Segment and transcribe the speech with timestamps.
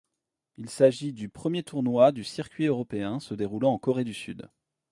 [0.57, 4.49] Il s'agit du premier tournoi du circuit européen se déroulant en Corée du Sud.